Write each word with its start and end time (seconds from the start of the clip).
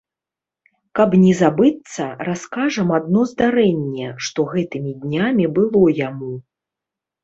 Каб 0.99 1.09
не 1.25 1.33
забыцца, 1.41 2.07
раскажам 2.29 2.89
адно 2.99 3.21
здарэнне, 3.35 4.07
што 4.27 4.51
гэтымі 4.57 4.91
днямі 5.07 5.45
было 5.57 5.89
яму. 6.07 6.37